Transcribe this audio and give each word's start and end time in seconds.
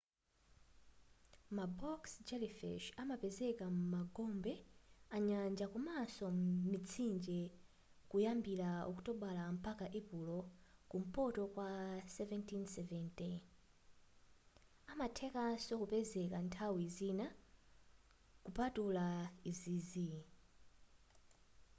ma 1.55 1.65
box 1.79 1.99
jellyfish 2.27 2.87
amapezeka 3.01 3.65
m'magombe 3.89 4.53
anyanja 5.15 5.65
komanso 5.73 6.25
mitsinje 6.71 7.39
kuyambila 8.09 8.69
okutobala 8.89 9.43
mpaka 9.57 9.85
epulo 9.99 10.39
kumpoto 10.91 11.41
kwa 11.53 11.69
1770 12.05 14.91
amathekanso 14.91 15.73
kupezeka 15.81 16.37
nthawi 16.45 16.85
zina 16.97 17.27
kupatula 18.43 19.05
izizi 19.49 20.09